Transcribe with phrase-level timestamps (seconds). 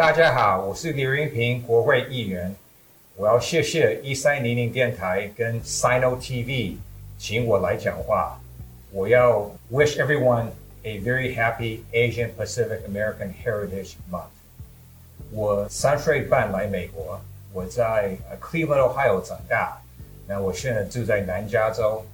[0.00, 2.54] 大家好，我是刘云平，国会议员。
[3.16, 6.76] 我要谢谢一三零零电台跟 Sino TV
[7.18, 8.38] 请我来讲话。
[8.90, 10.46] 我要 wish everyone
[10.82, 14.28] a very happy Asian Pacific American Heritage Month。
[15.30, 17.20] 我三岁半来美国，
[17.52, 19.80] 我在 Cleveland Ohio 长大。
[20.26, 22.04] 那我现在住在南加州。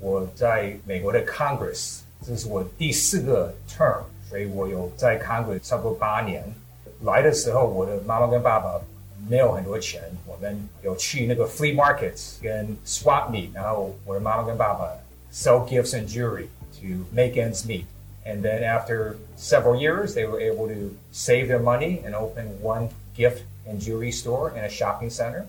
[0.00, 6.44] 我在美国的 Congress，这是我第四个 term，所以我有在 Congress 差不多八年。
[7.02, 8.80] 来的时候，我的妈妈跟爸爸
[9.28, 14.90] 没有很多钱，我们有去那个 flea markets 跟 swap meet，然后我的妈妈跟爸爸
[15.32, 16.46] sell gifts and jewelry
[16.80, 22.02] to make ends meet。And then after several years, they were able to save their money
[22.04, 25.46] and open one gift and jewelry store in a shopping center.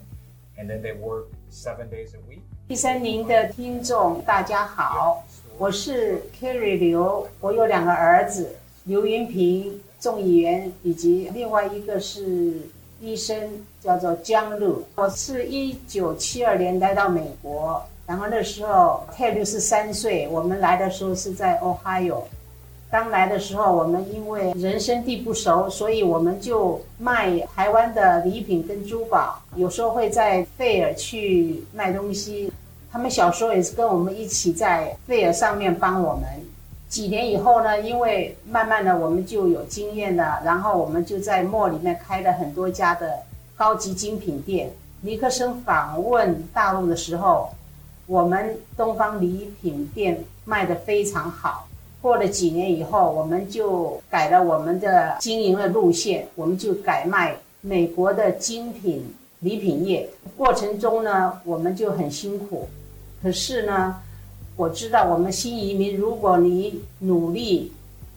[0.57, 2.39] And then they work seven days a week.
[2.67, 5.25] 一三零的听众大家好，
[5.57, 8.55] 我是 Carrie 刘，我有两个儿子，
[8.85, 9.81] 刘云平。
[10.04, 12.52] 众议员以及另外一个是
[13.00, 13.34] 医生，
[13.82, 14.84] 叫做江路。
[14.96, 20.28] 我是一九七二年来到美国，然后那时候 Ted 是三岁。
[20.28, 22.18] 我们来的时候是在 Ohio。
[22.90, 32.52] 刚来的时候，我们因为人生地不熟，所以我们就卖台湾的礼品跟珠宝，有时候会在 Fair 去卖东西。
[32.92, 36.24] 他们小时候也是跟我们一起在 Fair 上面帮我们。
[36.94, 43.18] 几年以后呢，因为慢慢的我们就有经验了，然后我们就在墨里面开了很多家的
[43.56, 44.70] 高级精品店。
[45.00, 47.50] 尼克森访问大陆的时候，
[48.06, 51.66] 我们东方礼品店卖得非常好。
[52.00, 59.04] 过了几年以后，我们就改了我们的经营的路线，我们就改卖美国的精品
[59.40, 60.08] 礼品业。
[60.36, 62.68] 过程中呢，我们就很辛苦，
[63.20, 63.96] 可是呢。
[64.56, 67.72] 我知道，我们新移民，如果你努力、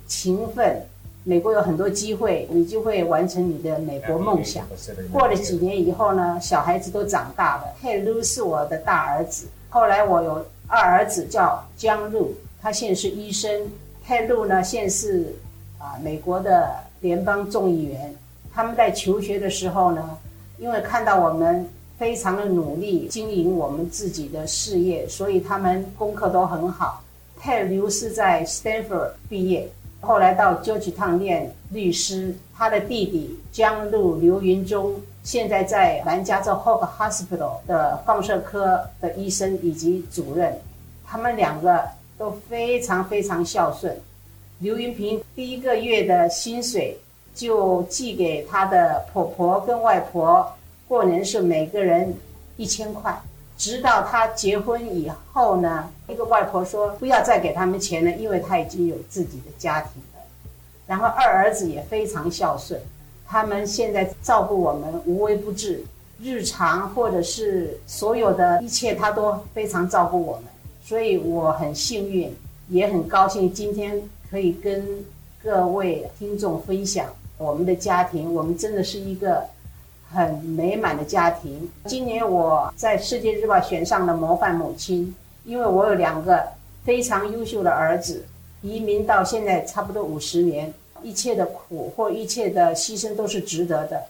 [0.08, 0.84] 勤奋，
[1.24, 4.64] 美国有很多机会，你就会完成你的美国梦想。
[5.12, 7.64] 过了几年以后呢，小孩子都长大了。
[7.82, 13.68] 泰鲁是我的大儿子，后来我有二儿子叫江路，他现在是医生。
[14.06, 15.36] 泰鲁呢，现在是
[15.80, 16.70] 啊美国的
[17.02, 18.16] 联邦众议员。
[18.54, 20.18] 他们在求学的时候呢，
[20.60, 21.68] 因为看到我们。
[21.98, 27.04] 非常的努力经营我们自己的事业，所以他们功课都很好。
[27.40, 29.68] 泰刘是在 Stanford 毕业，
[30.02, 32.36] 后来到 Georgetown 念律师。
[32.56, 40.60] 他的弟弟江路刘云忠现在在南加州 Hoag Hospital 的放射科的医生以及主任。
[41.06, 41.84] 他们两个
[42.18, 43.96] 都非常非常孝顺。
[44.60, 46.98] 刘云平第一个月的薪水
[47.36, 50.52] 就寄给他的婆婆跟外婆。
[50.88, 52.16] 过年是每个人
[52.56, 53.20] 一千块，
[53.58, 60.22] 直到他结婚以后呢，一个外婆说不要再给他们钱了，因为他已经有自己的家庭了。
[60.88, 62.80] 然后二儿子也非常孝顺，
[63.28, 65.84] 他们现在照顾我们无微不至，
[66.22, 70.46] 日常或者是所有的一切他都非常照顾我们，
[70.82, 72.34] 所以我很幸运，
[72.70, 75.04] 也很高兴今天可以跟
[75.44, 79.44] 各位听众分享我们的家庭，我们真的是一个。
[80.12, 81.70] 很美满的家庭。
[81.86, 85.14] 今年我在《世界日报》选上了模范母亲，
[85.44, 86.44] 因为我有两个
[86.84, 88.26] 非常优秀的儿子，
[88.62, 90.74] 移民到现在差不多五十年，
[91.04, 94.02] 一切的苦或一切的牺牲都是值得的，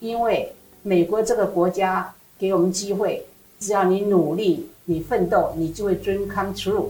[0.00, 3.24] 因为美国这个国家给我们机会，
[3.60, 6.88] 只要你努力，你奋斗，你就会 dream come true。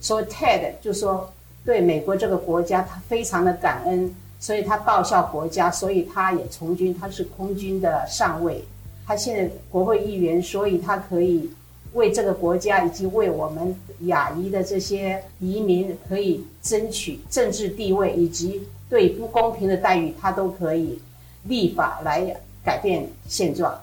[0.00, 1.32] 所以 Ted 就说，
[1.64, 4.14] 对美国这个国家，他非常的感恩。
[4.40, 8.64] 所以他报效国家，所以他也从军，他是空军的上尉。
[9.04, 11.50] 他现在国会议员，所以他可以
[11.94, 20.98] 为这个国家以及为我们亚裔的这些移民可以争取政治地位，以及对不公平的待遇，他都可以
[21.44, 23.76] 立法来改变现状。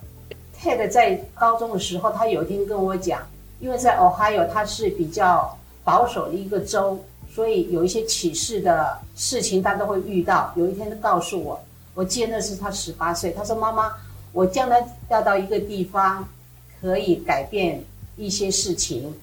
[0.57, 3.21] Ted 在高中的时候，他有一天跟我讲，
[3.59, 6.97] 因为在 Ohio 他是比较保守的一个州。
[7.35, 10.53] 所以有一些启示的事情，他都会遇到。
[10.55, 11.59] 有一天，他告诉我，
[11.93, 13.29] 我记得那是他十八岁。
[13.33, 13.91] 他说：“妈妈，
[14.31, 16.25] 我将来要到一个地方，
[16.79, 17.83] 可以改变
[18.15, 19.13] 一些事情。”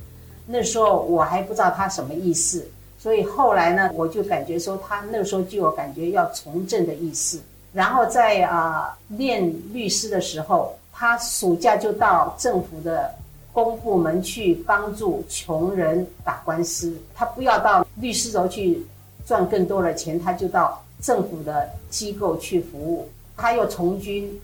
[0.47, 2.69] 那时候我还不知道他什么意思。
[2.99, 7.41] 所以后来呢，我就感觉说，他那时候就有感觉要从政的意思。
[7.73, 13.11] 然后在啊念律师的时候，他暑假就到政府的。
[13.53, 18.83] 公部门去帮助穷人打官司，他不要到律师楼去
[19.27, 23.09] 赚更多的钱，他就到政府的机构去服务。
[23.37, 24.41] 他又从军，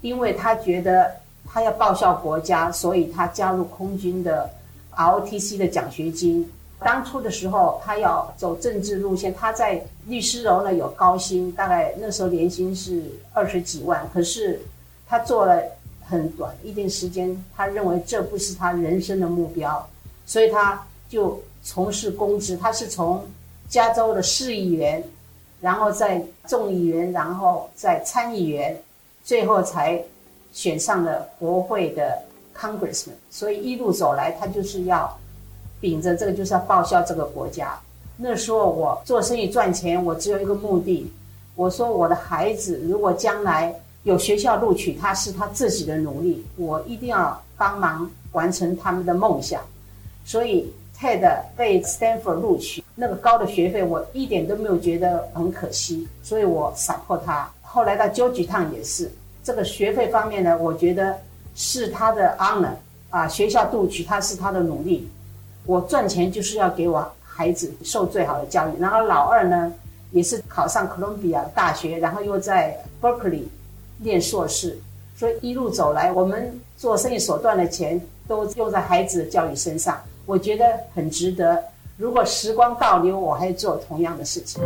[0.00, 1.10] 因为他觉得
[1.46, 4.50] 他要报效国家，所以他加入空军的
[4.96, 6.50] ROTC 的奖学金。
[6.80, 13.02] 当初的时候，他要走政治路线，他在律师楼呢有高薪，大概那时候年薪是
[13.32, 14.08] 二十几万。
[14.14, 14.60] 可是
[15.06, 15.60] 他做了
[16.08, 19.88] 很短一定时间，他认为这不是他人生的目标，
[20.26, 22.56] 所以他就从事公职。
[22.56, 23.24] 他是从
[23.68, 25.02] 加州的市议员，
[25.60, 28.80] 然后在众议员，然后在参议员，
[29.22, 30.02] 最后才
[30.52, 32.18] 选上了国会的
[32.56, 33.12] Congressman。
[33.30, 35.16] 所以一路走来，他就是要。
[35.80, 37.78] 秉着这个就是要报效这个国家。
[38.16, 41.08] 那时候我做生意赚钱，我只有一个目的。
[41.54, 43.72] 我说我的孩子如果将来
[44.08, 49.60] 有学校录取他，是他自己的努力，我一定要帮忙完成他们的梦想。
[50.24, 51.22] 所以 Ted
[51.54, 57.50] 被 Stanford 录取，那个高的学费我一点都没有觉得很可惜，所以我撒破他。
[57.60, 59.12] 后来到 Georgetown 也是，
[59.44, 61.14] 这个学费方面呢，我觉得
[61.54, 62.72] 是他的 honor
[63.10, 65.06] 啊，学校录取他是他的努力。
[65.66, 69.70] 我赚钱就是要给我孩子受最好的教育，然后老二呢，
[70.12, 73.42] 也是考上哥伦比亚大学，然后又在 Berkeley
[73.98, 74.76] 念硕士，
[75.16, 80.64] 所以一路走来，我们做生意所赚的钱都用在孩子的教育身上，我觉得
[80.94, 81.62] 很值得。
[81.96, 84.62] 如果时光倒流，我还做同样的事情。